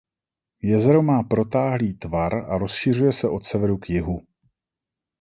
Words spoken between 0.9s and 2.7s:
má protáhlý tvar a